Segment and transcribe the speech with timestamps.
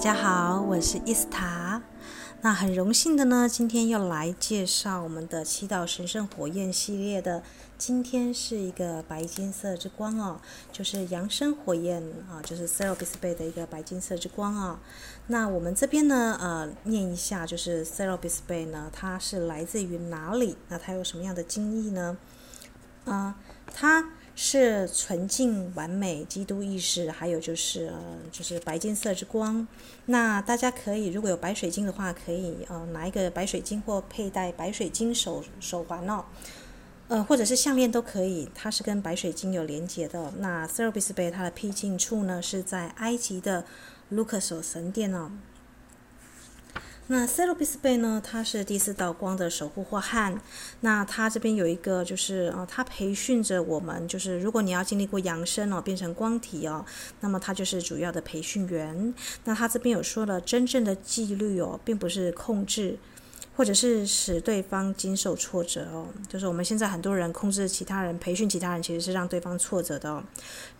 [0.00, 1.82] 大家好，我是伊斯塔。
[2.40, 7.42] 那很荣幸的呢，今天要来介绍我们的七道神圣火焰系列的。
[7.76, 10.40] 今天是一个白金色之光哦，
[10.72, 14.78] 就是扬升火焰啊，就是 Serobis Bay 的一个白金色之光啊、哦。
[15.26, 20.56] 那我们这边呢，呃，念一下，就是 Serobis Bay 呢，它是来自于哪里？
[20.68, 22.16] 那它有什么样的经历呢？
[23.04, 23.36] 啊、
[23.74, 24.08] 它。
[24.42, 29.68] 是纯净完美基督意识，还有就是呃，就是白金色之光。
[30.06, 36.24] 那大家可以如果有白水晶的话，可以呃拿一个白水晶或佩戴白水晶手手环哦，
[37.08, 38.48] 呃或者是项链都可以。
[38.54, 40.32] 它是跟白水晶有连接的。
[40.38, 43.66] 那 Serapis Bay 它的僻静处呢是在埃及的
[44.08, 45.30] 卢克索神殿哦。
[47.12, 50.40] 那塞洛比斯贝呢，他是第四道光的守护或汉。
[50.82, 56.86] 那他这边有一个，就是啊，他培训着我们，就是如果你要经历过扬升哦，变成光体哦，
[57.18, 59.12] 那么他就是主要的培训员。
[59.42, 62.96] 那他这边有说了，真正的纪律哦，并不是控制。
[63.56, 70.22] 或者是使对方经受挫折哦，就是我们现在很多人控制其他人、培训其他人，其实是让对方挫折的哦。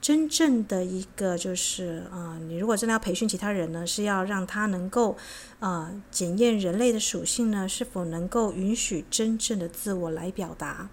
[0.01, 5.17] 真正的一个就是啊、你如果真的要培训其他人呢，是要让他能够
[5.59, 10.89] 啊、检验人类的属性呢，是否能够允许真正的自我来表达。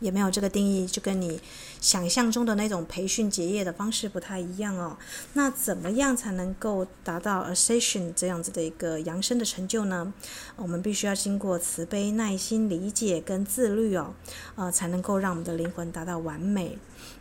[0.00, 1.40] 也没有这个定义，就跟你
[1.80, 4.96] 想象中的那种培训结业的方式不太一样哦。
[5.34, 10.12] 那怎么样才能够达到 Ascension 这样子的一个扬升的成就呢？
[10.56, 14.14] 我们必须要经过慈悲、耐心、理解跟自律哦，
[14.56, 16.78] 呃，才能够让我们的灵魂达到完美。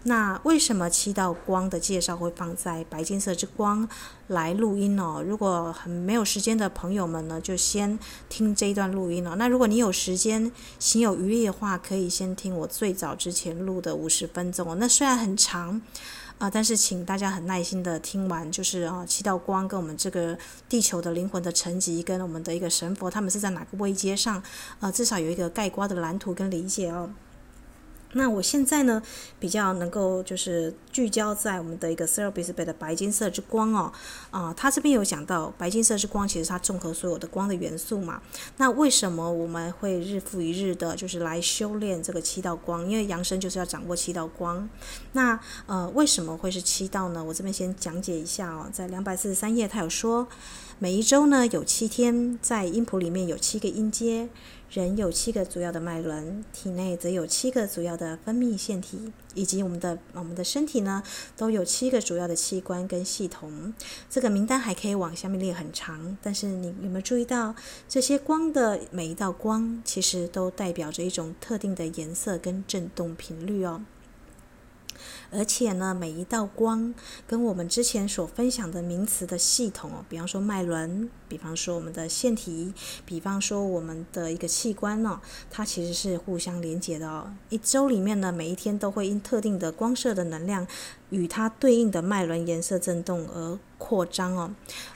[0.08, 3.90] 那为什么七道光的介绍会放在白金色之光
[4.28, 5.24] 来录音呢？
[5.26, 7.98] 如果很没有时间的朋友们呢，就先
[8.30, 9.36] 听这一段录音了。
[9.38, 14.76] 那如果你有时间、心有余力的话，可以先听我最早之前录的五十分钟哦。
[14.80, 15.82] 那虽然很长
[16.38, 20.38] 啊，但是请大家很耐心的听完，就是啊，七道光跟我们这个
[20.70, 24.44] 地球的灵魂的层级，跟我们的一个神佛，他们是在哪个位阶上？
[24.80, 27.10] 啊，至少有一个概括的蓝图跟理解哦。
[28.18, 29.02] 那我现在呢，
[29.40, 33.92] 比较能够就是聚焦在我们的一个 Serobis Bay 的白金色之光哦，
[34.32, 38.22] 啊、呃，它这边有讲到白金色之光，其实它综合所有的光的元素嘛。
[38.56, 42.90] 那为什么我们会日复一日的，就是来修炼这个七道光？
[42.90, 44.70] 因为扬升就是要掌握七道光。
[45.12, 47.22] 那呃，为什么会是七道呢？
[47.22, 50.26] 我这边先讲解一下哦，在两百四十三页，它有说，
[50.80, 54.30] 每一周呢有七天，在音谱里面有七个音阶。
[54.70, 61.02] 人有七个主要的脉轮，体内则有七个主要的分泌腺体，以及我们的我们的身体呢，
[61.38, 63.74] 都有七个主要的器官跟系统。
[64.10, 67.56] 这个名单还可以往下面列很长，但是你有没有注意到，
[67.88, 73.82] 这些光的每一道光，其实都代表着一种特定的颜色跟振动频率哦。
[75.36, 76.94] 而且呢，每一道光
[77.28, 82.74] 跟我们之前所分享的名词的系统哦，比方说脉轮，比方说我们的腺体，
[83.06, 85.20] 比方说我们的一个器官哦，
[85.52, 87.34] 它其实是互相连接的哦。
[87.50, 90.66] 一周里面呢，每一天都会因特定的光射的能量
[91.10, 94.52] 与它对应的脉轮颜色震动而扩张哦。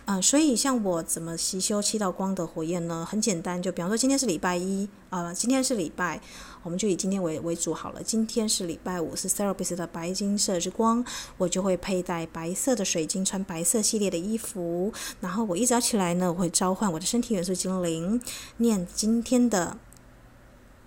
[0.06, 3.06] 啊、呃，所以像我怎么习修七道光的火焰呢？
[3.08, 6.20] 很简单，就比方说今天是礼拜一啊、呃，今天是礼拜。
[6.62, 8.04] 我们就以今天为为主好了。
[8.04, 11.06] 今天是礼拜五，是 Serapis 的白金色之光，
[11.38, 14.92] 我就会佩戴白色的水晶，穿白色系列的衣服。
[15.22, 18.22] 然后我一早起来呢，我会召唤我的身体元素精灵，
[18.58, 19.78] 念今天的，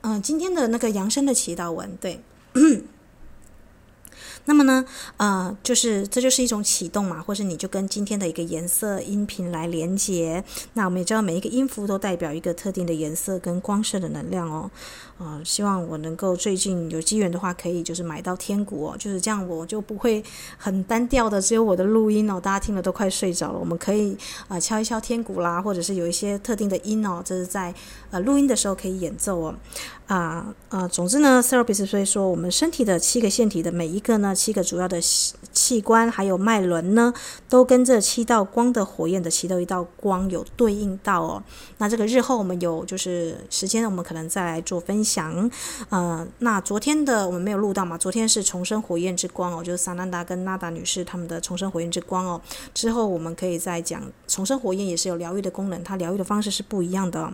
[0.02, 2.22] 嗯、今天的那个扬声的祈祷文，对。
[4.44, 4.84] 那么呢，
[5.16, 10.42] 呃，就是这就是一种启动嘛，或是你就跟今天的一个颜色音频来连接。
[10.74, 14.70] 那我们也知道每一个音符都代表一个特定的颜色跟光色的能量哦。
[15.18, 20.22] 呃，希望我能够最近有机缘的话，可以就是买到天鼓哦，就是这样，我就不会
[20.58, 23.58] 很单调的只有我的录音哦，大家听了都快睡着了。
[23.58, 24.16] 我们可以
[24.48, 27.72] 啊、敲一敲天鼓啦，或者是有一些特定的音哦，这是在
[28.12, 29.54] 呃录音的时候可以演奏哦。
[30.06, 37.14] 啊呃，总之呢，Serobis 所以说我们身体的七个腺体的每一个呢，七个主要的器官还有脉轮呢，
[37.48, 41.42] 都跟这七道光的火焰的其中一道光有对应到哦。
[41.78, 45.50] 那这个日后我们有就是时间，我们可能再来做分享。
[45.88, 47.96] 呃，那昨天的我们没有录到嘛？
[47.96, 52.38] 昨天是重生火焰之光哦，就是萨南达跟娜达女士他们的重生火焰之光哦。
[52.74, 57.32] 之后我们可以再讲重生火焰也是有疗愈的功能，它疗愈的方式是不一样的哦。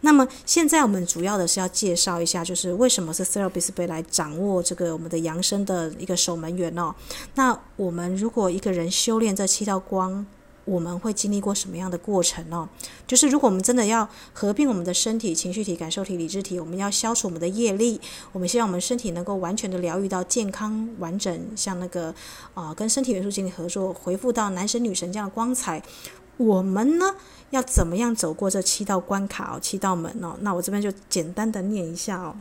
[0.00, 6.94] 那那么现在我们主要的是要介绍一下，就是为什么是 cob 来掌握这个我们的扬声的一个守门员哦。
[7.34, 10.24] 那我们如果一个人修炼这七道光，
[10.66, 12.68] 我们会经历过什么样的过程呢？
[13.08, 18.00] 就是如果我们真的要合并我们的身体、情绪体、感受体、理智体，我们要消除我们的业力，
[18.30, 22.14] 我们希望我们身体能够完全的疗愈到健康完整，像那个
[22.54, 25.82] 啊、跟身体元素精灵合作，恢复到男神女神这样的光彩。
[26.36, 27.14] 我们呢
[27.50, 30.36] 要怎么样走过这七道关卡哦，七道门哦？
[30.40, 32.34] 那我这边就简单的念一下哦。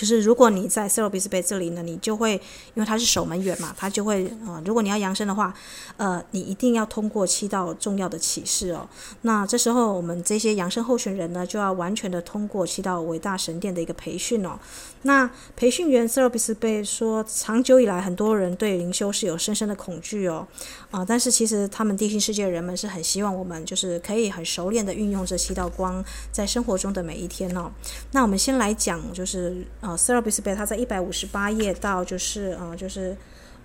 [0.00, 2.32] 就是如果你在 Cerebis Bey 这里呢，你就会
[2.72, 5.52] 因为它是守门员嘛，它就会呃，如果你要扬升的话，
[5.98, 8.88] 呃，你一定要通过七道重要的启示哦。
[9.20, 14.58] 那这时候我们这些扬升候选人呢，就要完全的通过七道伟大神殿的一个培训哦。
[15.02, 20.48] 那培训员 Cerebis Bey 说，长久以来很多人对灵修是有深深的恐惧哦，
[20.90, 26.02] 啊、但是其实他们地心世界人们是很希望我们就是可以很熟练的运用这七道光
[26.32, 27.70] 在生活中的每一天哦。
[28.12, 29.66] 那我们先来讲就是。
[29.98, 33.16] ，Cerebis Bey 它在一百五十八页到就是呃就是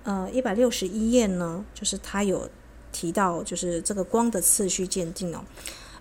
[0.03, 2.49] 呃一百六十一页呢，就是它有
[2.91, 5.41] 提到就是这个光的次序鉴定哦，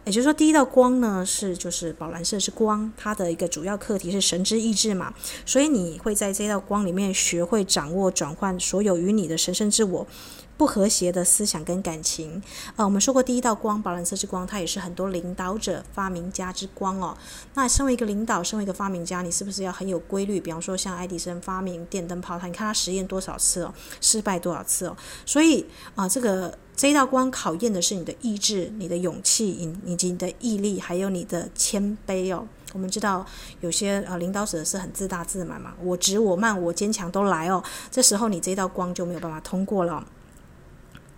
[0.04, 5.12] 也就是说第一道光呢是就是宝蓝色是光，它的一个主要课题是神之意志嘛，
[5.44, 10.06] 所以你会在这道光里面学会掌握转换所有与你的神圣自我。
[10.56, 12.40] 不和谐的思想跟感情，
[12.76, 17.16] 呃，我们说过第一道光，宝蓝色之光，它也是很多领导者、发明家之光哦。
[17.54, 20.40] 那身为一个领导，身为一个发明家，你是不是要很有规律？
[20.40, 24.96] 比方说像爱迪生发明电灯泡，他你看他实验多少次哦，失败多少次哦。
[25.26, 25.66] 所以
[25.96, 32.46] 啊、这个这一道光考验的是你的意志、你的勇气以以及你的毅力，还有你的谦卑哦。
[32.72, 33.26] 我们知道
[33.60, 40.04] 有些呃领导者是很自大自满嘛，我直我慢我坚强都来哦，这时候你这一道光就没有办法通过了。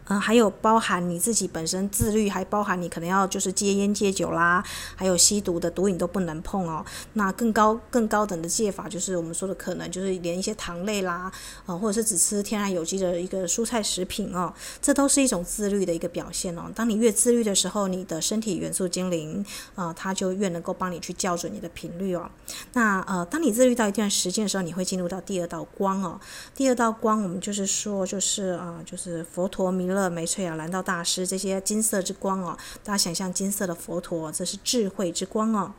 [0.09, 4.63] 嗯，还有包含你自己本身自律，还包含你可能要就是戒烟戒酒啦，
[4.95, 6.85] 还有吸毒的毒瘾都不能碰哦。
[7.15, 11.31] 那更高更高等的戒法就是我们说的可能就是连一些糖类啦，
[11.65, 16.71] 啊，或者是只吃天然有机的一个蔬菜食品哦，这都是一种自律的一个表现哦。
[16.73, 19.45] 当你越自律的时候，你的身体元素精灵
[19.75, 22.31] 啊，它就越能够帮你去校准你的频率哦。
[22.75, 26.21] 那呃，当你自律到一段时间的时候，你会进入到第二道光哦。
[26.55, 29.96] 第二道光，我们就是说就是啊，就是佛陀弥勒。
[29.97, 35.73] 乐梅翠尔、兰道大师这些金色之光哦，大家想象金色的佛陀，这是智慧之光哦。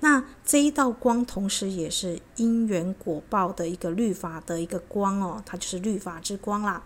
[0.00, 6.82] 那这一道光，同时也是因缘果报的一个律法的一个光哦，它就是律法之光啦。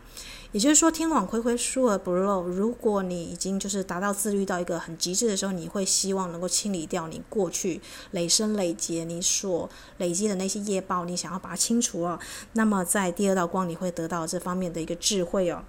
[0.52, 2.42] 也就是说，天网恢恢，疏而不漏。
[2.42, 7.80] 如果你已经就是达到自律到一个很极致的时候，你会希望能够清理掉你过去
[8.12, 9.68] 累生累劫你所
[9.98, 12.18] 累积的那些业报，你想要把它清除哦。
[12.52, 15.62] 那么在第二道光，你会得到这方面的一个智慧哦。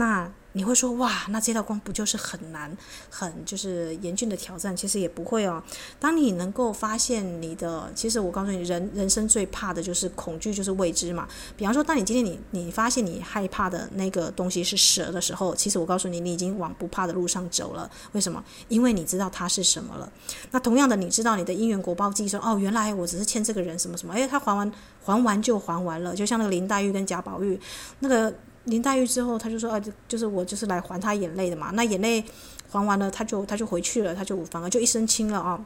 [0.00, 2.74] 那你会说哇，那这道光不就是很难、
[3.10, 4.74] 很就是严峻的挑战？
[4.74, 5.62] 其实也不会哦。
[6.00, 11.28] 当你能够发现你的，其实我告诉你，人人生最怕的就是恐惧，就是未知嘛。
[11.56, 17.88] 比方说，当你今天你你发现你害怕的那个东西是蛇的时候，其实我告诉你，你已经往不怕的路上走了。
[18.12, 18.42] 为什么？
[18.68, 20.10] 因为你知道它是什么了。
[20.50, 24.72] 那同样的，你知道你的因缘果报计说，哦，原来我只是欠这个人什么什么，哎，他还完
[25.04, 26.16] 还完就还完了。
[26.16, 27.60] 就像那个林黛玉跟贾宝玉
[28.00, 28.34] 那个。
[28.70, 31.70] 林黛玉之后，他就说：“啊，就就是我就是来还他眼泪的嘛。
[31.74, 32.24] 那眼泪
[32.70, 35.62] 还完了，他就他就回去了，他就反而就一身轻了啊。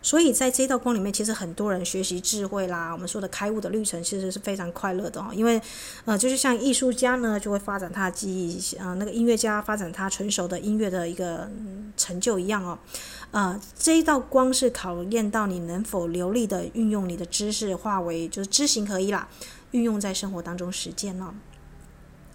[0.00, 5.30] 所以在这道光里面，其实很多人学习智慧啦，我们说的开悟的历程，其实是非常快乐的哦。
[5.34, 5.60] 因为
[6.04, 11.50] 呃，就是像艺术家呢，就会发展他的记忆，呃，那个音乐家发展他纯熟的音乐的一个
[11.96, 12.78] 成就一样哦。
[13.32, 19.28] 呃，这一道光是考验到你能否流利的运用你的知识，化为就是知行合一啦，
[19.72, 21.34] 运用在生活当中实践哦。”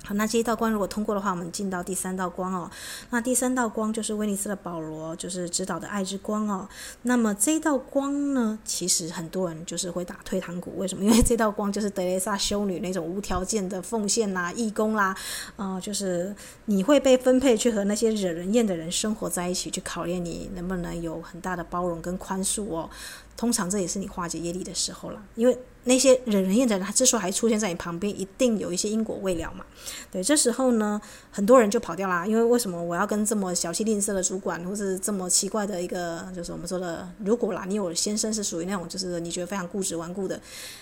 [0.05, 2.69] 好，那这一道光如果通过的话，我们进到第三道光哦。
[3.10, 6.67] 那第三道光就是威尼斯的保罗，就是指导的爱之光哦。
[7.03, 11.05] 那么这一道光呢，其实很多人就是会打退堂鼓，为什么？
[11.05, 15.15] 因为这道光就是德蕾莎修女那种无条件的奉献啦、义工啦，
[15.55, 22.89] 啊、呃，就是你会被分配去和那些惹人厌的人生活在一起，去考验你能不能有很大的包容跟宽恕哦。
[23.38, 25.58] 通常这也是你化解业力的时候了，因为。
[25.86, 29.66] 那些惹人厌的人，他之所以还出现在你旁边，一定有一些因果未了嘛。
[30.10, 32.25] 对，这时候呢，很多人就跑掉啦。
[32.25, 40.40] 因为为什么我要跟这么小气吝啬的主管，或是这么奇怪的一个，就是我们说的，如果啦，你有先生是属于那种，就是你觉得非常固执顽固的，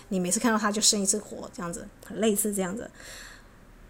[0.10, 2.88] 你每次看到他就生一次火，这样子，很类似这样子。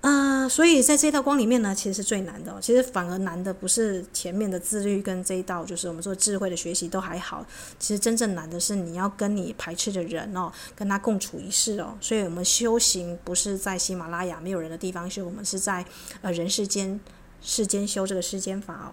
[0.02, 2.58] 啊、呃，所以在这道光里面呢，其实是最难的。
[2.60, 7.46] 其实反而难的不是前面的自律跟这一道，就是我们说智慧的学习都还好。
[7.78, 11.96] 其实真正难的是你要跟你排斥的人哦，跟他共处一室哦。
[12.02, 15.86] 所以我们修行不是在喜马拉雅没有人的地方修，我们是在
[16.22, 17.00] 呃人世间
[17.40, 18.90] 世间修这个世间法哦。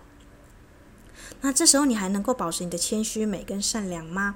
[1.40, 4.34] 那这时候你还能够保持你的谦虚、美跟善良吗？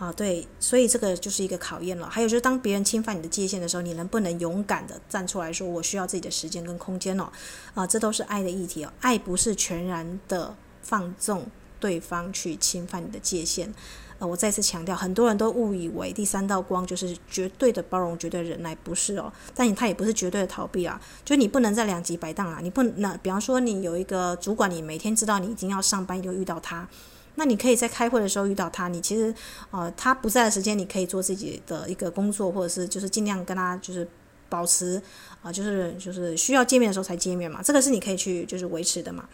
[0.00, 2.08] 啊，对，所以这个就是一个考验了。
[2.08, 7.30] 还有就是，当别人侵犯你的界限的时候，你能不能勇敢地站出来说：“我需要自己的时间跟空间哦。”
[7.74, 8.90] 啊，这都是爱的议题哦。
[9.02, 11.46] 爱不是全然的放纵
[11.78, 13.74] 对方去侵犯你的界限，
[14.18, 19.30] 呃，我再次强调，很多人都误以为第三道光就是绝对的包容、绝对忍耐，不是哦。
[19.54, 26.88] 但你他也不是绝对的逃避啊，就你不能在两极摆荡啊，你不能，那比方说你有一个主管，你每天知道你已经要上班，就遇到他，
[27.36, 29.34] 那你可以在开会的时候遇到他，你其实
[29.70, 34.06] 呃他不在的时间，你可以做自己的一个工作，或者是就是尽量跟他就是
[34.48, 35.00] 保持
[35.42, 39.26] 啊、就是就是需要见面的时候才见面嘛，这个是你可以去就是维持的嘛。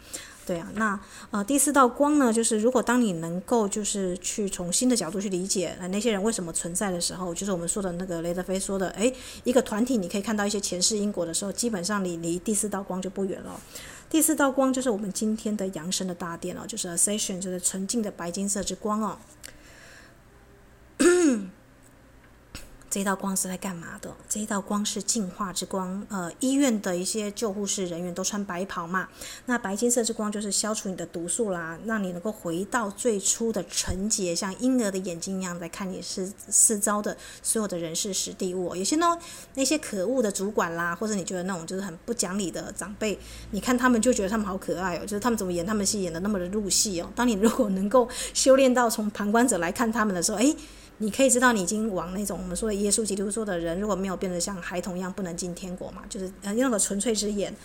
[0.45, 0.97] 对啊，那
[1.31, 9.13] 呃第四道光呢，就是如果当你能够就是去从新的角度去理解呃那些人为什么存在的时候，就是我们说的那个雷德菲说的，诶，
[9.43, 13.59] 一个团体你可以看到一些前世因果的时候，基本上你离第四道光就不远了。
[14.09, 19.19] 第四道光就是我们今天的扬升的大殿哦，就是 Ascension，就是纯净的白金色之光哦。
[22.97, 24.11] 这一道光是来干嘛的？
[24.27, 26.03] 这一道光是净化之光。
[26.09, 29.07] 呃，医院的一些救护士人员都穿白袍嘛，
[29.45, 38.75] 那白金色之光就是消除你的毒素啦，让你能够回到最初的纯洁，像婴儿的眼睛一样来看你是四遭的所有的人事时地物。
[38.75, 39.15] 有些呢，
[39.53, 43.19] 那些可恶的主管啦，或者你觉得那种就是很不讲理的长辈，
[43.51, 47.07] 你看他们就觉得他们好可爱哦，就是他们怎么演他们戏演得那么的入戏哦。
[47.15, 50.57] 当你如果能够修炼到从旁观者来看他们的时候，诶。
[50.99, 57.55] 你可以知道，你已经往那种我们说的耶稣基督说的人，如果没有变得像孩童一样，不能进天国嘛，就是呃用个纯粹之眼，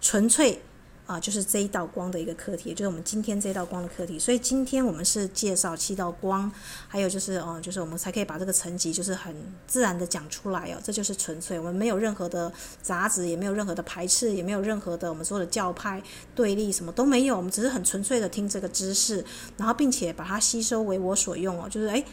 [0.00, 0.60] 纯粹
[1.04, 4.18] 啊、就是这一道光的一个课题，就是我们今天这一道光的课题。
[4.18, 6.50] 所以今天我们是介绍七道光，
[6.88, 9.34] 还有就是哦、就是我们才可以把这个层级就是很
[9.66, 16.00] 自然的讲出来哦，这就是纯粹，我们没有任何的杂质，也没有任何的排斥，也没有任何的我们说的教派
[16.34, 19.22] 对立，什么都没有，我们只是很纯粹的听这个知识，
[19.56, 22.04] 然后并且把它吸收为我所用哦，就是诶。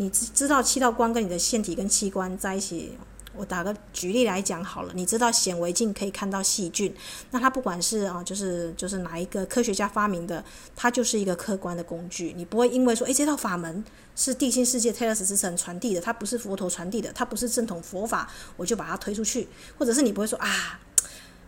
[0.00, 2.96] 你知知道七道光跟你的腺体跟器官在一起，
[3.36, 4.92] 我打个举例来讲好了。
[4.94, 6.94] 你知道显微镜可以看到细菌，
[7.32, 10.42] 那它不管是啊，就是就是哪一个科学家发明的，
[10.74, 12.32] 它就是一个客观的工具。
[12.34, 13.84] 你不会因为说，诶，这套法门
[14.16, 18.26] 是地心世界泰勒斯之神传递的，它不是佛陀传递的，它不是正统佛法，
[18.56, 19.48] 我就把它推出去。
[19.78, 20.80] 或者是你不会说啊，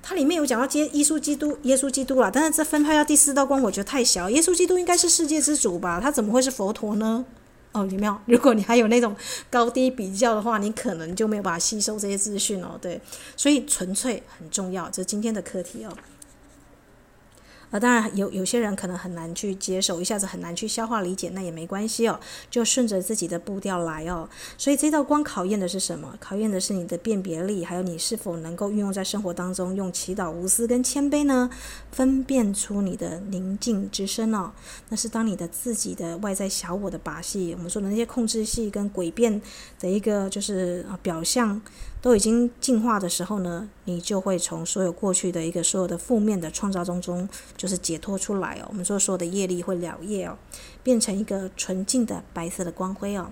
[0.02, 4.28] 它里面有讲到接耶稣基督，耶稣基督啦，但是这分派到第四道光，我觉得太小。
[4.28, 5.99] 耶稣基督应该是世界之主吧？
[5.99, 7.25] 他怎么会是佛陀呢？
[7.73, 8.17] 哦，有没有？
[8.26, 9.17] 如果你还有那种
[9.50, 12.79] 高低比较的话，你可能就没有办法吸收这些资讯哦。
[12.81, 13.00] 对，
[13.37, 15.97] 所以纯粹很重要，这是今天的课题哦。
[17.73, 24.29] 啊，当然有有些人可能很难去接受，一下子很难去消化理解，那也没关系哦，就顺着自己的步调来哦。
[24.59, 26.14] 所以这道光考验的是什么？
[26.21, 31.49] 考验的是你的辨别力，还有你是否能够运用在生活当中，用祈祷、无私跟谦卑呢，
[31.91, 34.52] 分辨出你的宁静之身哦。
[34.91, 39.41] 那是当你的自己的外在小我的把戏，我们说的那些控制系跟诡辩
[39.81, 41.59] 的一个就是啊表象。
[42.02, 48.66] 都已经进化的时候呢，你就会从所有过去的一个所有的负面的创造当中，就是解脱出来哦。
[48.68, 50.37] 我们说所有的业力会了业哦，
[50.82, 53.30] 变成一个纯净的白色的光辉哦。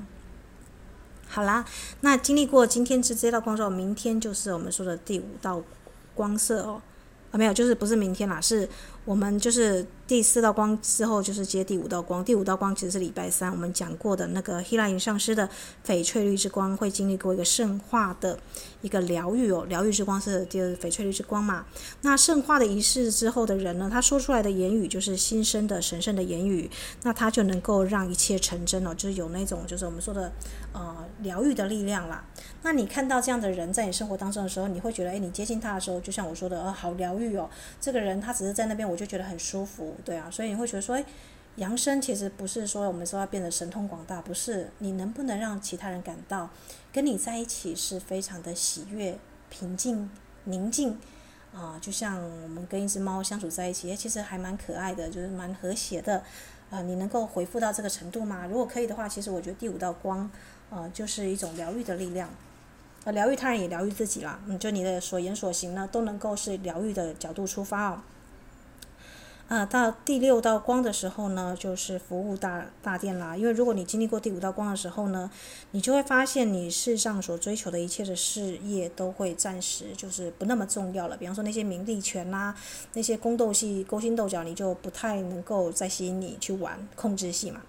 [1.27, 1.65] 好啦，
[2.01, 5.61] 那经历过今天这这道光之后，明天就是我们说的第五道
[6.15, 6.81] 光色哦。
[7.33, 8.69] 啊，没有，就是不是明天啦，是
[9.05, 12.25] 我们就是第四道光之后就是接第五道光。
[12.25, 15.49] 第五道光其实是礼拜三我们讲过的那个希拉隐上师的
[15.87, 18.39] 翡翠绿之光，会经历过一个圣化的
[18.83, 19.65] 一个疗愈哦。
[19.69, 21.65] 疗愈之光是就是翡翠绿之光嘛。
[22.03, 26.71] 那圣化的仪式之后的人呢，他说出来的言语就是新生的神圣的言语，
[27.03, 30.31] 那他就能够让一切成真哦，就是有那种就是我们说的
[30.73, 32.25] 呃疗愈的力量啦。
[32.63, 37.49] 那你看到这样的人在你生活当中的时候，你会觉得，哎，你接近他的时候，就像我说的，呃，好疗愈哦。
[37.81, 40.29] 这个人他只是在那边，我就觉得很舒服，对啊。
[40.31, 41.05] 所以你会觉得说，哎，
[41.57, 44.71] 扬升其实不是说我们说要变得神通广大，不是。
[44.79, 46.51] 你能不能让其他人感到
[46.93, 49.19] 跟你在一起是非常的喜悦、
[49.49, 50.11] 平静、
[50.45, 50.99] 宁静
[51.55, 51.79] 啊？
[51.81, 56.23] 就像我们跟一只猫相处在一起，其实还蛮可爱的，就是蛮和谐的
[56.71, 56.83] 啊。
[56.83, 58.47] 你能够回复到这个程度吗？
[58.47, 60.31] 如果可以的话，其实我觉得第五道光，
[60.71, 62.31] 啊，就是一种疗愈的力量。
[63.05, 64.39] 呃，疗愈他人也疗愈自己啦。
[64.47, 68.03] 嗯，就你的所言所行呢，都能够是疗愈的角度出发哦。
[69.51, 73.37] 啊，到第六道光的时候呢，就是服务大大殿啦。
[73.37, 75.29] 因为如果你经历过第五道光的时候呢，
[75.73, 81.17] 你就会发现你世上所追求的一切的事业都会暂时就是不那么重要了。
[81.17, 82.55] 比方说那些名利权啦，
[82.93, 87.61] 那些宫斗戏、勾心斗角，你就不太能够再吸引你去玩控制戏嘛。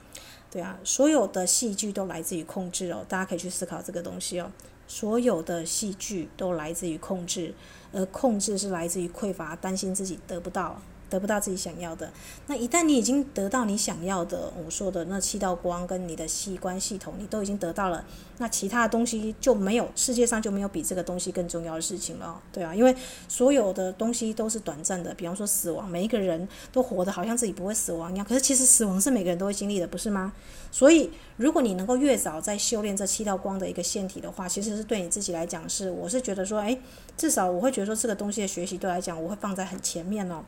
[0.52, 4.52] 对啊，所有的戏剧都来自于控制哦，大家可以去思考这个东西哦。
[4.88, 7.56] 所有的戏剧都来自于控制，
[7.92, 10.80] 而控制是来自于匮乏，担心自己得不到。
[11.12, 12.12] 得不到自己想要的。
[12.48, 18.04] 那一旦你已经得到你想要的，我说的那七道光跟你的器官系统，你都已经得到了，
[18.40, 22.96] 那其他的东西就没有，世界上就没有比这个东西更重要的事情了，对啊，因为
[23.28, 30.32] 所有的东西都是短暂的，比方说死亡，每一个人都活得好像自己不会死亡一样，可是其实死亡是每个人都会经历的，不是吗？
[30.72, 36.78] 所以，如果你能够越早在修炼这七道光的一个线体的话，其实是对你自己来讲是，我是觉得说，哎，
[37.18, 40.46] 至少我会觉得说，这个东西的学习对来讲，我会放在很前面哦。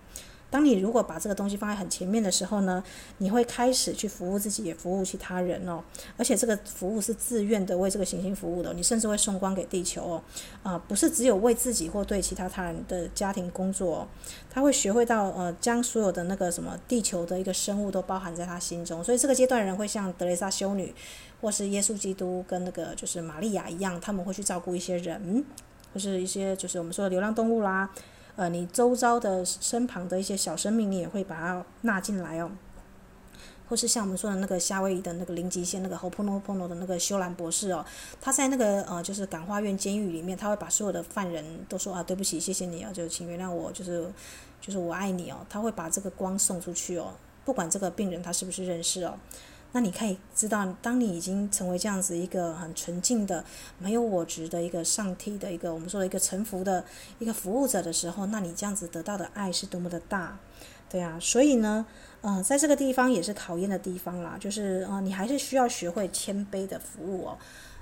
[0.53, 2.83] 当你如果把这个东西放在很前面的时候呢，
[3.17, 5.83] 你会开始去服务自己，也服务其他人哦。
[6.15, 8.71] 而且这个服务是自愿的，为这个行星服务的。
[8.75, 10.23] 你甚至会送光给地球哦，
[10.61, 14.07] 啊、不是只有为自己或对其他他人的家庭工作哦。
[14.47, 19.03] 他会学会到呃，将所有的那个什么地球的一个生物都包含在他心中。
[19.03, 20.93] 所以这个阶段人会像德蕾莎修女，
[21.41, 25.43] 或是耶稣基督跟那个就是玛利亚一样，他们会去照顾一些人，
[25.95, 27.89] 或是一些就是我们说的流浪动物啦。
[28.35, 32.51] 呃，你周遭的身旁的一些小生命，你也会把它纳进来哦。
[33.69, 37.83] 或是像我们说的那个夏威夷的那个零极限那个 Ho'oponopono 的那个修兰博士哦，
[38.19, 44.11] 他在那个呃就是感化院监狱里面，他会把所有的犯人都说啊，对不起，谢谢你啊，就请原谅我，就是
[44.59, 45.37] 就是我爱你哦。
[45.49, 47.13] 他会把这个光送出去哦，
[47.45, 49.17] 不管这个病人他是不是认识哦。
[49.75, 53.43] 那你可以知道，当你已经成为这样子一个很纯净的、
[53.79, 56.85] 没有我执的一个上帝的一个我们说的一个臣服的
[57.17, 60.37] 一个服务者的时候，那你这样子得到的爱是多么的大，
[60.89, 61.17] 对啊。
[61.19, 61.85] 所以呢，
[62.21, 67.37] 呃，在这个地方也是考验的地方啦，就是呃，你还是需要学会谦卑的服务哦。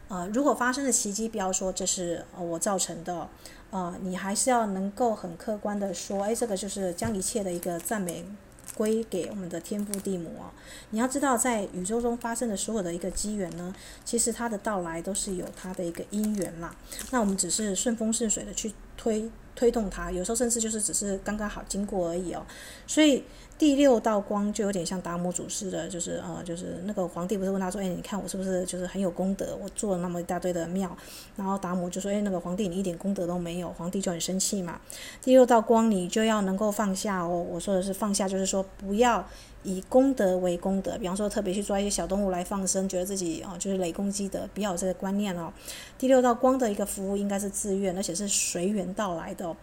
[0.07, 3.27] 呃，如果发生的奇迹，不要说这是呃我造成的，
[3.69, 8.25] 呃，你还是要能够很客观的说，哎，这个就是将一切的一个赞美。
[8.75, 10.51] 归给我们的天父地母啊！
[10.91, 13.75] 你要知道，在宇宙中发生的所有的一个机缘呢，
[14.05, 16.75] 其实它的到来都是有它的一个因缘啦。
[17.11, 22.45] 那我们只是顺风顺水的去推推动它，有时候甚至就是只是刚刚好经过而已哦。
[22.87, 23.23] 所以。
[23.61, 29.55] 第六道光就有点像达摩祖师的，就是呃，就是那个皇帝不是问他说，哎，你看我是不是就是很有功德？
[29.61, 30.97] 我做了那么一大堆的庙，
[31.35, 34.81] 然后达摩就说，哎，那个皇帝你一点功德都没有，皇帝就很生气嘛。
[35.21, 39.23] 第六道光你就要能够放下哦，我说的是放下，就是说不要
[39.63, 45.51] 以功德为功德，比方说特别去抓一些小动物来放生，觉得自己哦就是累功积德，比较有这个观念哦。
[45.97, 49.55] 第六道光的一个服务应该是自愿，而且是随缘到来的哦。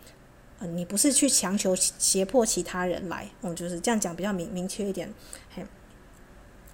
[0.61, 5.13] 呃，你不是去强求、胁迫其他人来，嗯，就是这样讲比较明明确一点，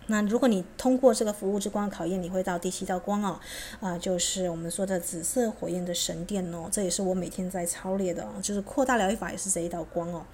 [0.07, 3.41] 那如果你通过这个服务之光考验，你会到第七道光哦，
[3.81, 10.25] 啊、就是我们说的紫色火焰的神殿哦，这也是我每天在操练的哦，就是扩大疗愈法也是这一道光哦。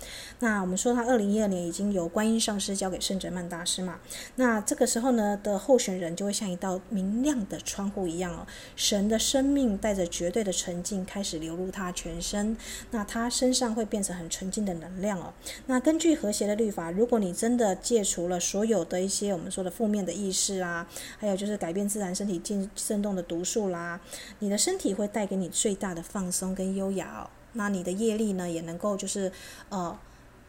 [0.40, 4.00] 那我们说他二零一二年已经由观音上师交给圣哲曼大师嘛，
[4.36, 12.56] 那这个时候呢的候选人就会像一道明亮的窗户一样哦，神的生命带着绝对的纯净开始流入他全身，
[12.90, 15.32] 那他身上会变成很纯净的能量哦。
[15.66, 20.86] 那根据和谐的律法，如果你真的戒除了所有的一些我们说的负面的意识啊，
[21.18, 24.00] 还有就是改变自然身体进震动的毒素啦，
[24.38, 27.28] 你的身体会带给你最大的放松跟优雅。
[27.54, 29.32] 那你的业力呢，也能够就是
[29.70, 29.98] 呃，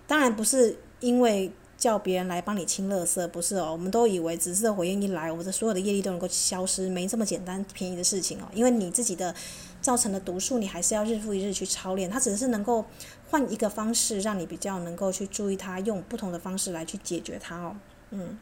[0.05, 3.71] 当然不是因为叫别人来帮你清垃圾，不是哦。
[3.71, 8.43] 我们都以为紫色火焰一来，我们的所有的业力都能够消失，没这么简单便宜的事情哦。
[8.53, 9.33] 因为你自己的
[9.81, 12.85] 造成的毒素，你还是要日复一日去操练，它只是能够
[13.31, 17.75] 换一个方式，让你比较能够去注意它，用不同的方式来去解决它哦。
[18.11, 18.37] 嗯。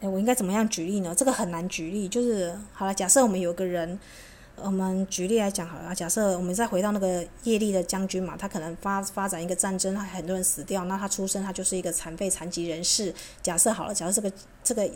[0.00, 1.12] 哎，我应该怎么样举例呢？
[1.16, 2.06] 这个很难举例。
[2.06, 3.98] 就是好了，假设我们有个人，
[4.62, 5.94] 我们举例来讲好了。
[5.94, 13.14] 假设我们再回到那个业力的将军嘛，他可能发发展一个战争，他很多人死掉，那他出生他就是一个残废残疾人士。
[13.42, 14.90] 假设好了，假设这个这个。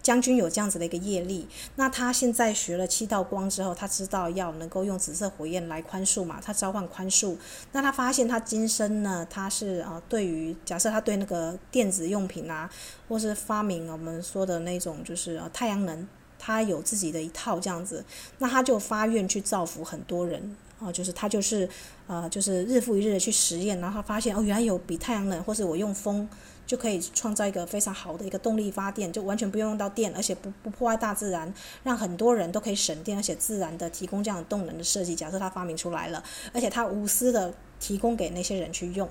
[0.00, 7.36] 将军有这样子的一个业力，那他现在学了七道光之后，他知道要能够用紫色火焰来宽恕嘛，他召唤宽恕。
[7.72, 12.70] 那他发现他今生呢，他是啊，对于假设他对那个电子用品啊，
[13.08, 16.06] 或是发明我们说的那种就是呃太阳能，
[16.38, 18.04] 他有自己的一套这样子，
[18.38, 21.68] 那他就发愿去造福很多人啊，就是他就是
[22.06, 26.28] 呃就是日复一日的去实验，然后他发现哦，原来有比太阳能，或是我用风。
[26.68, 31.50] 就可以创造一个非常好的一个动力发电，就完全不用用到电，而且不不破坏大自然，
[31.82, 35.14] 让很多人都可以省电，而且自然的提供这样的动能的设计。
[35.14, 36.22] 假设他发明出来了，
[36.52, 39.08] 而且他无私的提供给那些人去用，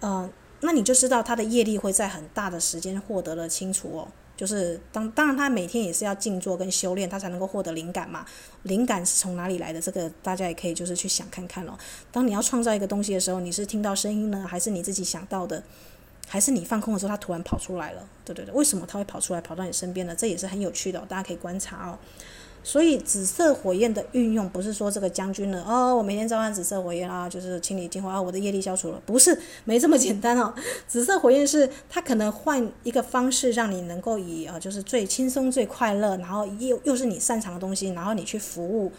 [0.00, 0.30] 呃，
[0.60, 4.08] 那你就知道他的业力会在很大的时间获得了清除哦。
[4.36, 8.26] 就是当当然他每天也是要静坐跟修炼，他才能够获得灵感嘛。
[8.64, 9.80] 灵感是从哪里来的？
[9.80, 11.78] 这个大家也可以就是去想看看咯。
[12.12, 15.62] 当你要创造一个东西的时候，你是听到声音呢，还是你自己想到的？
[16.28, 20.14] 还是你放空的时候，它突然跑出来了，对对对，为什么它会跑出来，跑到你身边呢？
[20.16, 21.98] 这也是很有趣的，大家可以观察哦。
[22.66, 30.52] 所以紫色火焰的运用不是说这个将军呢，哦，我每天召唤紫色火焰啊，就是清理净化啊，我的业力消除了，不是，没这么简单哦。
[30.88, 38.90] 紫色火焰是它可能换一个方式，让你能够以呃就是最轻松、最快乐，然后又又是你擅长的东西，然后你去服务，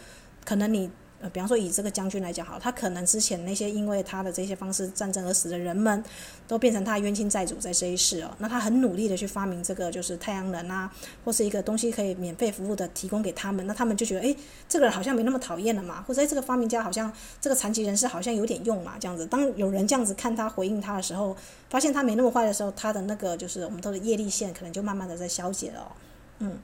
[0.46, 0.90] 可能你。
[1.20, 6.04] 呃，比方说以这个将军来讲，好，他可能之前那些因为他的这些方式战争而死的人们，
[6.46, 8.30] 都变成他冤亲债主在这一世哦。
[8.38, 10.88] 那他很努力的去发明这个，就是太阳能啊，
[11.24, 14.36] 或是一个东西可以免费服务的提供给他们，那他们就觉得，哎，
[14.68, 19.26] 这个人好像没那么讨厌了嘛，或者哎，这个发明家好像这个残疾人士好像有点用嘛，这样子。
[19.26, 21.36] 当有人这样子看他回应他的时候，
[21.68, 25.92] 发现他没那么坏的时候，他的那个就是我们说的业力线可能就慢慢的在消解了，
[26.38, 26.58] 嗯。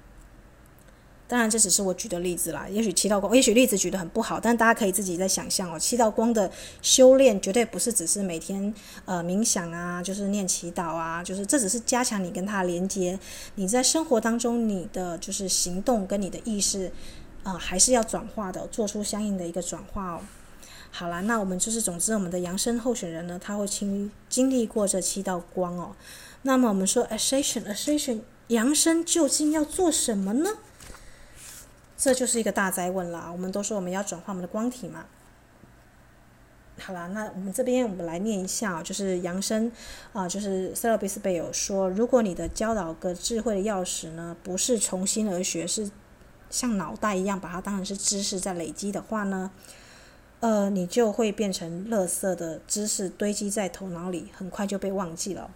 [1.26, 2.68] 当然，这只是我举的例子啦。
[2.68, 5.78] 也许七道光，也许例子举得很不好，但大家可以自己在想象哦。
[5.78, 6.50] 七道光的
[6.82, 8.72] 修炼绝对不是只是每天
[9.06, 13.18] 呃冥想啊，就是念祈祷啊，就是这只是加强你跟他连接。
[13.54, 16.92] 你在生活当中，你的就是行动跟你的意识
[17.42, 20.20] 啊、还是要转化的，做出相应的一个转化哦。
[20.90, 25.96] 好啦，那我们就是总之，我们的扬升候选人呢，他会经经历过这七道光哦。
[26.42, 30.50] 那么我们说 Ascension，Ascension 扬升究竟要做什么呢？
[31.96, 33.30] 这就是一个大哉问了。
[33.32, 35.04] 我们都说我们要转化我们的光体嘛。
[36.76, 39.70] 好了，那我们这边我们来念一下，就是扬升
[40.12, 45.88] 啊，就是塞勒比斯贝有说，如果你的教导个智慧的钥匙呢，不是从心而学，是
[46.50, 49.52] 像脑袋一样把它当成是知识在累积的话呢，
[50.40, 55.48] 呃，你就会变成垃圾的知识堆积在头脑里，很快就被忘记了。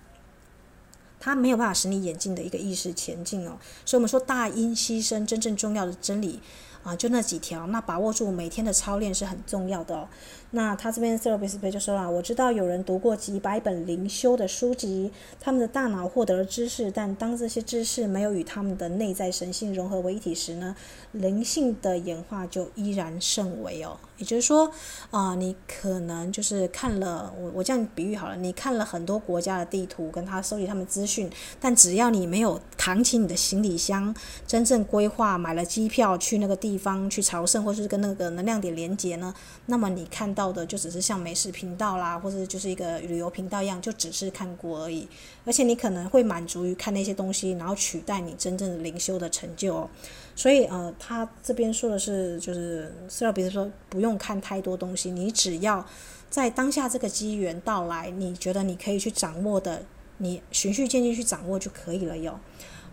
[1.20, 6.40] 它没有办法使你眼睛的一个意识前进哦，所以我们说大音希声真正重要的真理
[6.82, 10.08] 啊，就那几条，那把握住每天的操练是很重要的哦。
[10.50, 20.74] 那他这边塞罗比斯贝就说了，我知道有人读过几百本灵修的书籍，他们的大脑获得了知识，但当这些知识没有与他们的内在神性融合为一体时呢，
[21.12, 23.98] 灵性的演化就依然甚微哦。
[24.16, 24.72] 也就是说，
[25.10, 31.30] 啊、你可能就是看了我我这样比喻好了，你看了很多国家的地图，跟他收集他们资讯，
[31.60, 34.14] 但只要你没有扛起你的行李箱，
[34.46, 39.34] 真正规划买了机票去那个地方去朝圣，或者是跟那个能量点连接呢，
[39.66, 40.37] 那么你看。
[40.38, 45.08] 到的就只是像美食频道啦，或者就是一个旅游频道一样，就只是看过而已。
[45.44, 49.90] 而且你可能会满足于看那些东西，然后取代你真正的灵修的成就哦。
[50.36, 55.84] 所以呃，他这边说的是，就是虽然比如说不用看太多东西，你只要
[56.30, 59.82] 在当下这个机缘到来，你觉得你可以去掌握的，
[60.18, 62.38] 你循序渐进去掌握就可以了哟。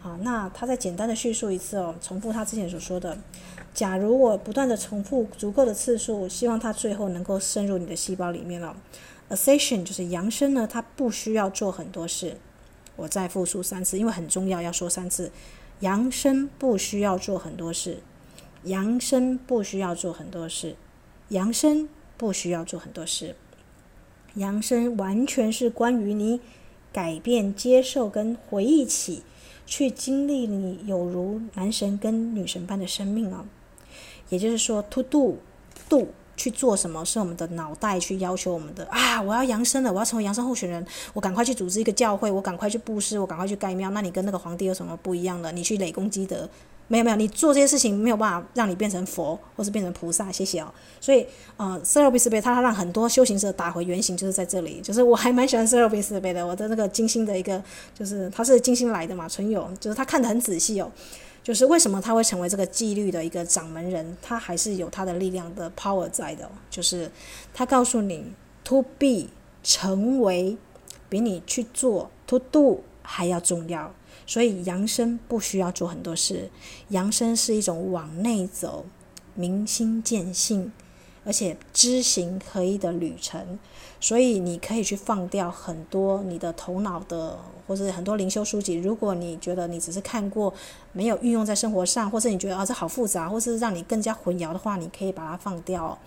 [0.02, 3.16] 好，那他再简单的叙述一次哦，重复他之前所说的。
[3.76, 8.76] 假如我不断的重复足够的次数，我希望它最后能够渗入你的细胞里面了。
[9.30, 12.38] Ascension 就是扬升呢，它不需要做很多事。
[12.96, 15.30] 我再复述三次，因为很重要，要说三次。
[15.82, 17.98] 扬升不需要做很多事，
[18.64, 20.78] 扬升不需要做很多事，
[21.28, 23.36] 扬升不需要做很多事。
[24.36, 26.40] 扬升完全是关于你
[26.94, 29.24] 改变、接受跟回忆起，
[29.66, 33.46] 去经历你有如男神跟女神般的生命啊。
[34.30, 39.22] 也就是说，to do，do 去做什么，是我们的脑袋去要求我们的啊！
[39.22, 43.90] 我要扬升了，我要成为扬升候选人，我赶快去组织一个教会，我赶快去布施，我赶快去盖庙。
[43.92, 45.52] 那你跟那个皇帝有什么不一样的？
[45.54, 46.50] 你去累功积德，
[46.90, 50.30] 没有没有，你做这些事情没有办法让你变成佛，或是变成菩萨。
[50.30, 50.68] 谢谢哦。
[51.00, 54.82] 所以，呃，塞勒比斯贝他让很多修行者打回原形，就是在这里。
[54.82, 57.64] 就是我还蛮喜欢塞勒比斯贝的，我的那个金星的一个，
[57.98, 60.92] 就是他是金星来的嘛，存有，就是他看得很仔细哦。
[61.46, 64.18] 就是为什么他会成为这个纪律的一个掌门人？
[64.20, 66.50] 他还是有他的力量的 power 在的。
[66.72, 67.12] 就是
[67.54, 69.28] 他告诉你，to be
[69.62, 70.58] 成为
[71.08, 73.94] 比你去做 to do 还要重要。
[74.26, 76.50] 所以扬升不需要做很多事，
[76.90, 78.88] 扬升是一种往内走、
[79.36, 80.72] 明心见性，
[81.26, 83.60] 而且知行合一的旅程。
[84.00, 88.76] 所以你可以去放掉很多你的头脑的，或者很多灵修书籍。
[88.76, 90.54] 如果你觉得你只是看过，
[90.92, 95.98] 没有运用在生活上，或者你觉得啊这好复杂，或是让你更加混淆的话，你可以把它放掉。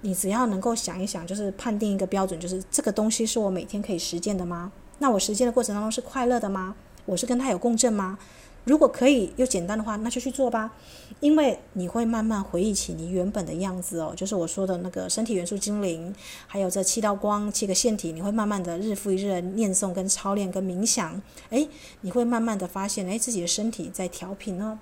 [0.00, 4.72] 你只要能够想一想，就是判定一个标准，就是这个东西是我每天可以实践的吗？
[5.00, 6.74] 那我实践的过程当中是快乐的吗？
[7.04, 8.18] 我是跟他有共振吗？
[8.64, 10.72] 如果可以又简单的话，那就去做吧，
[11.20, 16.14] 因为你会慢慢回忆起你原本的样子哦，就是我说的那个身体元素精灵，
[16.46, 21.68] 还有这七道光、七个线体，你会慢慢的日复一日的念诵、跟操练、跟冥想，诶，
[22.00, 24.78] 你会慢慢的发现，诶，自己的身体在调频哦。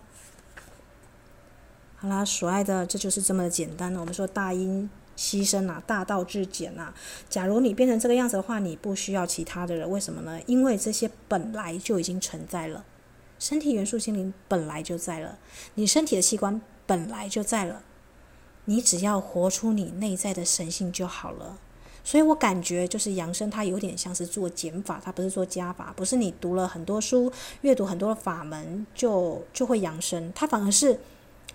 [1.96, 3.98] 好啦，所爱的，这就是这么的简单了。
[3.98, 6.94] 我们说大音希声啊，大道至简啊。
[7.28, 10.40] 假如你变成这个样子的话，你不需要其他的人，为什么呢？
[10.46, 12.84] 因为这些本来就已经存在了。
[13.42, 15.36] 身体元素心灵本来就在了，
[15.74, 17.82] 你身体的器官本来就在了，
[18.66, 21.58] 你只要活出你内在的神性就好了。
[22.04, 31.00] 所以我感觉就是扬升，它有点像是做减法，它不是做加法，不是你读了很多书、阅读很多的法门就就会扬升，它反而是，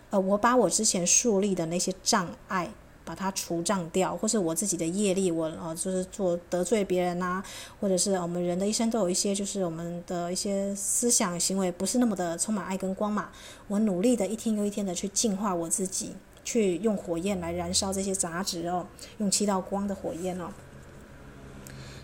[0.09, 2.69] 呃，我把我之前树立的那些障碍
[3.07, 7.45] 把它除障掉，或是我自己的业力，我呃就是做得罪别人呐、啊，
[7.79, 13.29] 或者是我们人的一生都有一些就是我们的一些思想行为不是那么的充满爱跟光嘛，
[13.69, 16.11] 我努力的一天又一天的去净化我自己。
[16.43, 20.49] 去用火焰来燃烧这些杂质哦，用七道光的火焰哦。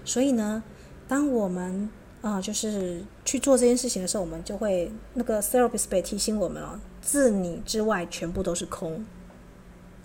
[0.03, 0.61] 所以呢，
[1.07, 1.89] 当我们
[2.21, 9.05] 啊、就是去做这件事情的时候，我们就会那个 therapist 被提醒我们哦，自你之外全部都是空，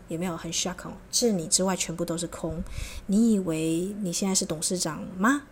[0.09, 0.93] 有没有很 shock 哦？
[1.11, 2.63] 自你之外全部都是空，
[3.07, 5.45] 你以为你现在是董事长吗？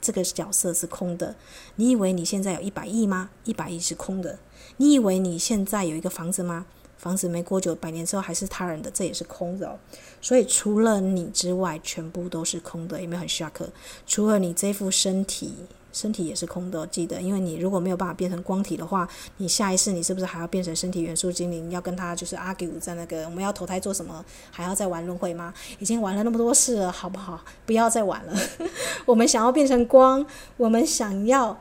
[0.00, 1.36] 这个角色是空的。
[1.76, 3.30] 你以为你现在有一百亿吗？
[3.44, 4.38] 一百亿是空的。
[4.76, 6.66] 你以为你现在有一个房子吗？
[6.96, 9.78] 房子没过久，百年之后还是他人的，这也是空的哦。
[10.20, 13.68] 所以除了你之外，全部都是空的，有没有很 shock？
[14.06, 15.54] 除了你这副身体，
[15.92, 16.86] 身体也是空的。
[16.86, 21.70] 记得，因为你如果没有办法变成光体的话，你下一世你是不是还要变成身体元素精灵？
[21.70, 24.24] 要跟他就是 argue 在那个我们要投胎做什么？
[24.50, 25.52] 还要再玩轮回吗？
[25.78, 27.40] 已经玩了那么多事了，好不好？
[27.66, 28.34] 不要再玩了。
[29.06, 30.26] 我们想要变成光，
[30.56, 31.58] 我们想要。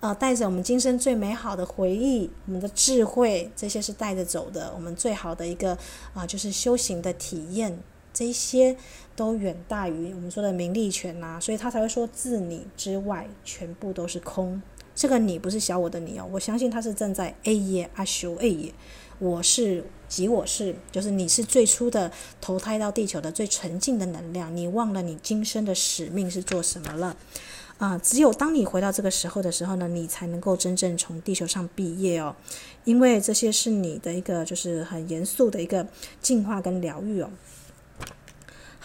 [0.00, 4.72] 呃，带着我们今生最美好的回忆，我们的智慧，这些是带着走的。
[4.72, 5.76] 我们最好的一个
[6.14, 7.76] 啊、就是修行的体验，
[8.18, 8.76] 这些
[9.14, 11.40] 都远大于我们说的名利权呐、啊。
[11.40, 14.60] 所以他才会说，自你之外，全部都是空。
[14.92, 18.74] 这个你不是小我的你哦，我相信他是正在 A 耶阿修 A 耶，
[19.20, 24.56] 我是即我是，就是你是最初的投胎到地球的最纯净的能量。
[24.56, 27.16] 你忘了你今生的使命是做什么了？
[27.78, 32.34] 啊，只有当你回到这个时候的时候呢，你才能够真正从地球上毕业哦，
[32.82, 35.86] 因为这些是你的一个就是很严肃的一个
[36.20, 37.30] 进化跟疗愈哦。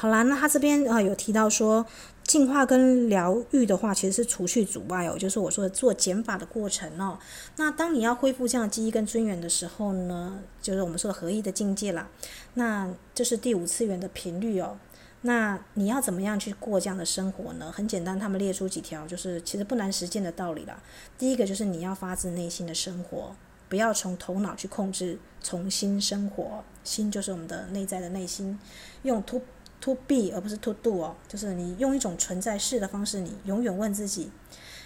[0.04, 1.86] 好啦，那他这边啊有提到说，
[2.26, 7.18] 净化跟疗愈的话，其实是除去阻碍哦，就是我说的做减法的过程哦。
[7.56, 12.10] 那当你要恢复这样的记忆跟尊严的时候呢，就是我们说的合一的境界啦，
[12.56, 14.78] 那这是第五次元的频率哦。
[15.22, 17.72] 那你要怎么样去过这样的生活呢？
[17.72, 20.78] 很简单，他们列出几条，就是其实不难实践的道理啦。
[21.18, 23.34] 第一个就是你要发自内心的生活，
[23.70, 26.62] 不要从头脑去控制，从心生活。
[26.84, 28.60] 心就是我们的内在的内心，
[29.04, 29.42] 用突
[29.84, 34.32] to be 而不是 to do 哦，就是你用一种存在式的方式，你永远问自己，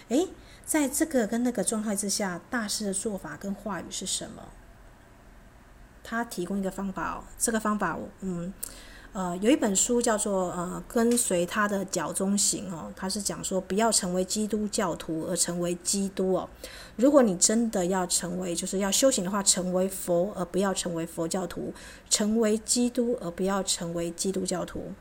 [0.08, 0.26] 诶，
[0.64, 4.42] 在这个跟那个状态之下，大师的做法跟话语是什么？
[6.02, 8.52] 他提供一个方法哦，这个方法，嗯。
[9.18, 16.48] 呃，有一本书叫做《呃跟随他的脚踪行》哦，他是讲说不要成为基督教徒而成为基督哦。
[16.94, 21.74] 如果你真的要成为，就是要修行的话，成为佛而不要成为佛教徒，
[22.08, 24.92] 成为基督而不要成为基督教徒。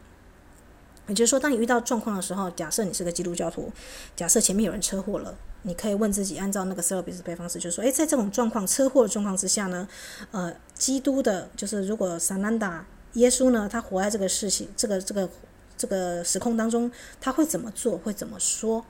[1.08, 3.72] 也就是说，当你遇到状况的时候，假设你是个基督教徒，
[4.16, 9.88] 假设前面有人车祸了，你可以问自己，按照那个 service 的方式，就是说，诶，在这种状况车祸的状况之下呢，
[10.32, 12.84] 呃，基督的，就是如果萨南达。
[13.18, 15.28] 耶稣呢，他活在这个事情、这个、这个、
[15.76, 17.98] 这个时空当中，他会怎么做？
[17.98, 18.86] 会怎么说？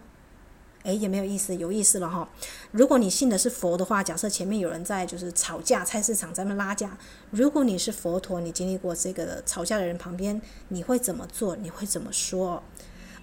[0.83, 2.29] 诶，也没有意思，有意思了哈。
[2.71, 6.97] 如果你信的是佛的话，假设前面有人在就是吵架，菜市场在那拉架。
[7.31, 11.55] 如果你是佛陀，你经历过这个吵架的人旁边，你会怎么做？
[11.55, 12.61] 你会怎么说？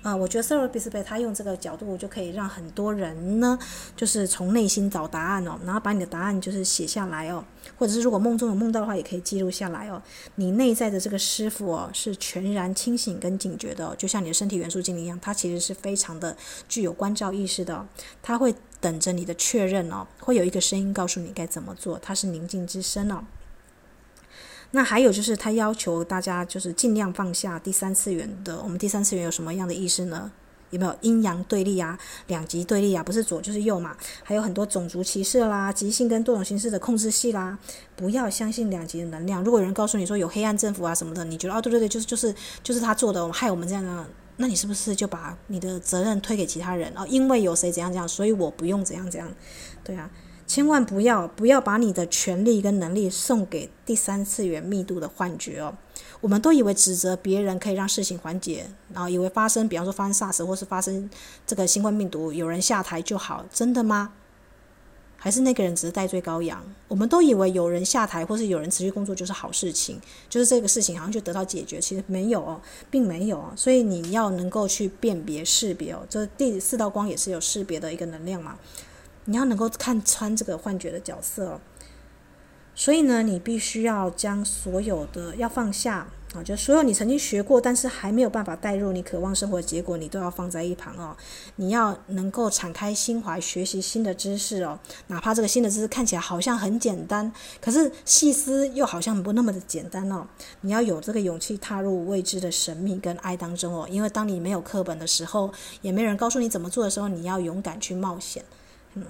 [0.04, 3.58] 啊、我觉得 Sarah Bisbee 他用这个角度就可以让很多人呢，
[3.96, 7.42] 就是从内心找答案哦，然后把你的答案就是写下来哦，
[7.78, 10.02] 或者是如果梦中有梦到的话，也可以记录下来哦。
[10.34, 16.36] 你内在的这个师傅哦，是全然清醒跟警觉的，就像你的身体元素精灵一样，他其实是非常的
[16.68, 17.86] 具有关照意识的哦，
[18.22, 23.24] 他会等着你的确认哦，会有一个声音告诉你该怎么做，他是宁静之声哦。
[24.76, 28.60] 那还有就是，他要求大家就是尽量放下第三次元的。
[28.60, 30.32] 我们第三次元有什么样的意思呢？
[30.70, 31.96] 有没有阴阳对立啊？
[32.26, 33.00] 两极对立啊？
[33.00, 33.96] 不是左就是右嘛？
[34.24, 37.56] 还有很多种族歧视啦、极性跟多种形式的控制系啦。
[37.94, 39.44] 不要相信两极的能量。
[39.44, 42.34] 如果有人告诉你说有黑暗政府啊什么的，你觉得哦对对对，就是就是
[42.64, 44.04] 就是他做的，害我们这样的，
[44.38, 47.04] 那你是不是就把你的责任推给其他人啊？
[47.04, 49.32] 哦，因为有谁怎样怎样，所以我不用怎样怎样，
[49.84, 50.10] 对啊。
[50.54, 55.76] 千万不要不要把你的权力跟能力送给第三次元密度的幻觉哦。
[56.20, 61.10] 我们都以为指责别人可以让事情缓解，然后以为发生，比方说发生 SARS 或是发生
[61.44, 64.12] 这个新冠病毒，有人下台就好，真的吗？
[65.16, 66.62] 还是那个人只是代罪羔羊？
[66.86, 72.60] 我们都以为有人下台或是有人持续工作就是好事情，就是这个事情好像就得到解决，其实没有，
[72.92, 73.44] 并没有。
[73.56, 78.56] 所以你要能够去辨别识别哦，这第四道光也是有识别的一个能量嘛。
[79.26, 81.60] 你要能够看穿这个幻觉的角色，
[82.74, 86.08] 所以呢，你必须要将所有的要放下。
[86.34, 91.16] 啊，就所有你曾经学过，但是还没有办法带入你渴望生活的结果，你都要放在一旁哦。
[91.54, 94.76] 你要能够敞开心怀，学习新的知识哦。
[95.06, 100.26] 哪怕这个新的知识看起来好像很简单，可是细思又好像不那么的简单哦。
[100.62, 103.86] 你要有这个勇气踏入未知的神秘跟爱当中哦。
[103.88, 108.44] 因为当你没有课本的时候，也没人告诉你怎么做的时候，你要勇敢去冒险。
[108.94, 109.04] 嗯。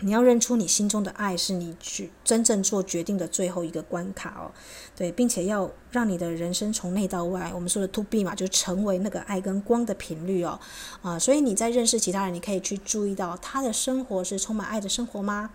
[0.00, 4.52] 你要认出你心中的爱，是你去真正做决定的最后一个关卡哦，
[4.94, 10.60] 对，并且要让你的人生从内到外，我们说的 to be 嘛，就成为那个爱跟光的频率哦，
[11.02, 15.50] 啊，所以你在认识其他人，你可以去注意到他的生活是充满爱的生活吗？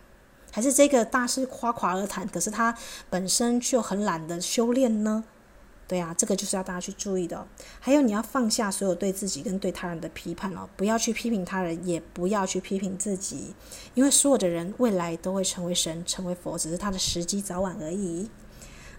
[0.52, 2.78] 还是这个大师夸夸而谈，可是他
[3.10, 5.24] 本身就很懒得修炼呢？
[5.88, 7.46] 对啊，这个就是要大家去注意的。
[7.80, 13.54] 还有，你要放下所有对自己跟对他人的批判哦，不要去批评他人，也不要去批评自己，
[13.94, 18.30] 因为所有的人未来都会成为神、成为佛，只是他的时机早晚而已。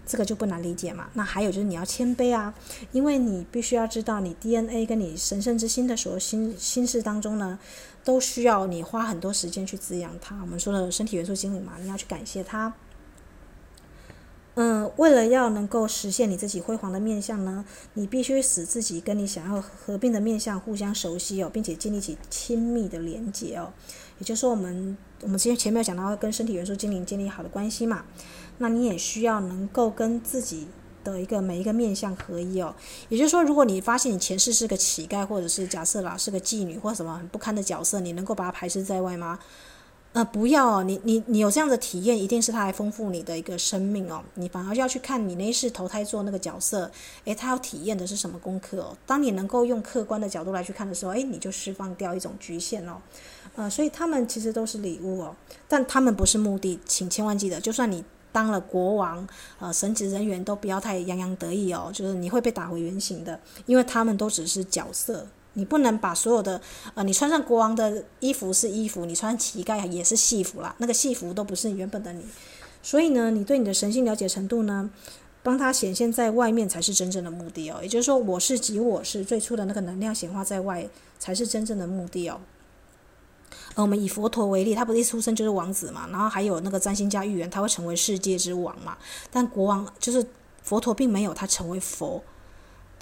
[0.07, 1.09] 这个就不难理解嘛。
[1.13, 2.53] 那还有就是你要谦卑啊，
[2.91, 7.57] 因为你必须要知道，你 DNA 跟你神圣之心的所有心心事当中呢，
[8.03, 10.39] 都需要你花很多时间去滋养它。
[10.41, 12.71] 我们说的身体元素精灵嘛，你要去感谢它。
[14.55, 23.73] 嗯，为了要能够实现你自己辉煌的面相呢，你必须使自己跟你想要合并的面相互相熟悉哦，并且建立起亲密的连接哦。
[24.17, 28.05] 也就是说，我们我们之前前面讲到跟身体元素精灵建立好的关系嘛，
[28.59, 30.67] 那你也需要能够跟自己
[31.03, 32.73] 的一个每一个面相合一哦。
[33.09, 39.37] 也就是说，如果你发现你前世是个乞丐，或者是假设啦是个妓女或什么很不堪的角色，你能够把它排斥在外吗？
[40.15, 44.23] 呃，不要哦，你你你有这样的体验，一定是他来丰富你的一个生命哦。
[44.35, 46.89] 你反而要去看你那一世投胎做那个角色，
[47.25, 48.95] 诶，他要体验的是什么功课哦？
[49.05, 52.95] 当你能够用客观的角度来去看的时候，诶，你就释放掉一种局限哦。
[53.57, 55.35] 呃，所以他们其实都是礼物哦，
[55.67, 58.01] 但他们不是目的，请千万记得，就算你
[58.31, 59.27] 当了国王，
[59.59, 65.27] 呃，神职人员都不要太洋洋得意哦，就是你会被打回原形的，因为他们都只是角色。
[65.55, 66.61] 你不能把所有的，
[66.93, 72.23] 呃，你穿上国王的衣服是衣服，你穿乞丐也是戏服啦，那个戏服都不是原本的你，
[72.83, 74.89] 所以呢，你对你的神性了解程度呢，
[75.41, 77.79] 帮他显现在外面才是真正的目的哦。
[77.81, 80.87] 也就是说，我是即我是最初的那个能量显化在外，
[81.17, 82.41] 才是真正的目的哦。
[83.75, 88.97] 而，我们以佛陀为例，他不是一出生就是王子嘛，然后还有那个占星家预言他会成为世界之王嘛，
[89.31, 90.25] 但国王就是
[90.63, 92.21] 佛陀并没有他成为佛。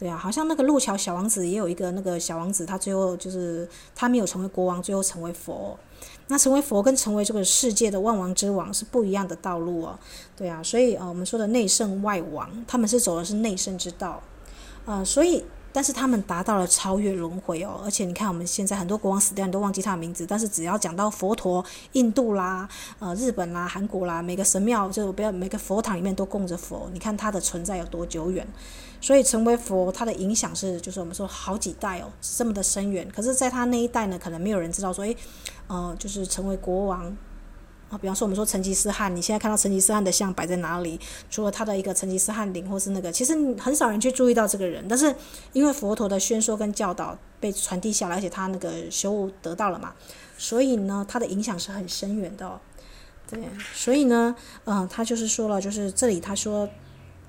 [0.03, 5.79] 对啊，好像那个路桥小王子也有一个那个小王子，他最后就是他没有成为国王，最后成为佛。
[6.27, 9.97] 那成为佛跟成为这个世界的万王之王是不一样的道路哦。
[10.35, 14.21] 对啊，所以呃，我们说的内圣外王，他们是走的是内圣之道，
[14.85, 15.45] 啊，所以。
[15.73, 20.25] 但是他们达到了超越轮回哦，而且你看我们现在很多国王死掉，你都忘记他的名字。
[20.25, 28.47] 但是只要讲到佛陀，印度啦、呃日本啦、韩国啦，每个神庙就不要每个佛堂里面都供着佛，你看它的存在有多久远。
[29.01, 33.05] 所以成为佛，它的影响是就是我们说好几代哦，这么的深远。
[33.13, 35.17] 可是，在他那一代呢，可能没有人知道说，诶，
[35.67, 37.17] 呃，就是成为国王。
[37.97, 40.99] 比方说，我们说成吉思汗，你现在看到成吉思汗的像摆在哪里？
[41.29, 44.85] 除了他的一个成吉思汗陵，或是那个，其实很少人去注意到这个人。
[44.87, 45.13] 但是
[45.51, 49.93] 因为佛陀的宣说跟教导被传递下来，而且他那个修悟得到了嘛，
[50.37, 52.59] 所以呢，他的影响是很深远的。
[53.29, 53.39] 对，
[53.73, 56.69] 所以呢，嗯、他就是说了，就是这里他说，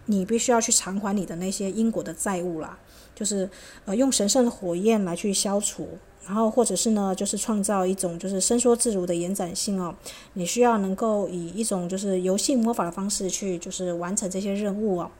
[0.07, 2.79] 你必须要去偿还你的那些因果的债务啦，
[3.15, 3.49] 就是
[3.85, 5.99] 呃，用神圣的火焰来去消除。
[6.27, 9.95] 然后，或者是呢，就是创造一种就是伸缩自如的延展性哦。
[10.33, 15.11] 你需要能够以一种就是游戏魔法的方式去就是完成这些任务哦。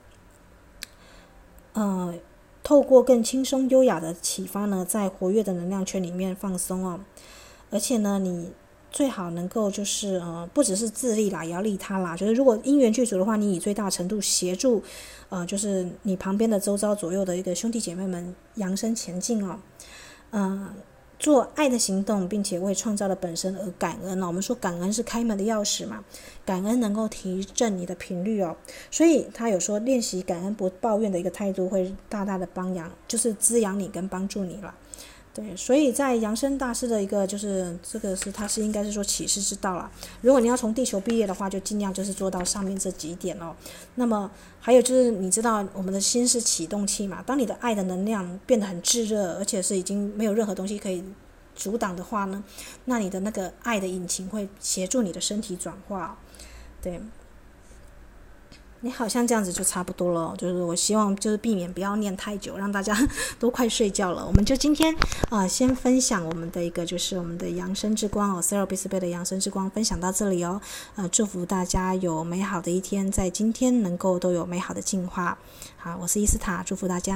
[1.73, 2.13] 呃，
[2.63, 6.99] 透过更轻松优雅的启发呢，在活跃的能量圈里面放松哦。
[7.69, 8.51] 而且呢，你
[8.91, 12.15] 最好能够就是呃，不只是自利啦，也要利他啦。
[12.15, 14.81] 就是如果因缘具足的话，你以最大程度协助
[15.29, 19.59] 呃，就是你旁边的周遭左右的一个兄弟姐妹们扬升前进哦。
[20.31, 20.69] 嗯、
[21.25, 24.27] 做爱的行动，并且为创造的本身而感恩哦。
[24.27, 26.05] 我们说感恩是开门的钥匙嘛，
[26.45, 28.55] 感恩能够提振你的频率哦。
[28.91, 34.71] 所以他有说练习感恩不抱怨的一个态度，会大大的帮养，就是滋养你跟帮助你了。
[35.35, 39.91] 对，所以在扬升大师的一个就是这个是他是应该是说启示之道了。
[40.21, 43.53] 如果你要从地球毕业的话，就尽量就是做到上面这几点哦。
[43.95, 47.21] 那么还有就是你知道我们的心是启动器嘛？
[47.23, 51.03] 当你的爱的能量变得很炙热，而且是已经没有任何东西可以
[51.53, 52.41] 阻挡的话呢，
[52.85, 56.17] 那你的那个爱的引擎会协助你的身体转化。
[56.81, 57.01] 对。
[58.85, 62.95] 你好像这样子就差不多了，就是我希望就是避免不要念太久，让大家
[63.39, 64.23] 都快睡觉了。
[64.23, 64.95] 我们就今天
[65.31, 70.61] 啊、先分享我们的一个就是我们的养生之光哦，Cerebis Bay 的养生之光分享到这里哦。
[70.97, 75.35] 呃，祝福大家有美好的一天，在今天能够都有美好的进化。
[75.77, 77.13] 好，我是伊斯塔，祝福大家。